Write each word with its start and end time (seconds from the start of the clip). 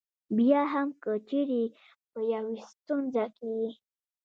بیا 0.37 0.61
هم 0.73 0.87
که 1.01 1.11
چېرې 1.29 1.63
په 2.11 2.19
یوې 2.33 2.57
ستونزه 2.71 3.25
کې 3.35 3.47
یې. 3.59 3.69